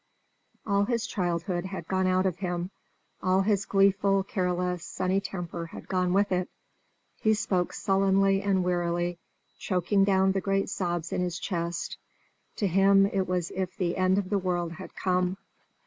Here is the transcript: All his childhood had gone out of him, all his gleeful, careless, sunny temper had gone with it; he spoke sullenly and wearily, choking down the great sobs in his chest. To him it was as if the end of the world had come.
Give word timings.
All 0.65 0.85
his 0.85 1.05
childhood 1.05 1.63
had 1.65 1.87
gone 1.87 2.07
out 2.07 2.25
of 2.25 2.37
him, 2.39 2.71
all 3.21 3.41
his 3.41 3.65
gleeful, 3.67 4.23
careless, 4.23 4.83
sunny 4.83 5.19
temper 5.21 5.67
had 5.67 5.87
gone 5.87 6.11
with 6.11 6.31
it; 6.31 6.49
he 7.19 7.35
spoke 7.35 7.71
sullenly 7.71 8.41
and 8.41 8.63
wearily, 8.63 9.19
choking 9.59 10.03
down 10.03 10.31
the 10.31 10.41
great 10.41 10.69
sobs 10.71 11.13
in 11.13 11.21
his 11.21 11.37
chest. 11.37 11.97
To 12.55 12.65
him 12.65 13.05
it 13.05 13.27
was 13.27 13.51
as 13.51 13.57
if 13.69 13.77
the 13.77 13.95
end 13.95 14.17
of 14.17 14.31
the 14.31 14.39
world 14.39 14.71
had 14.71 14.95
come. 14.95 15.37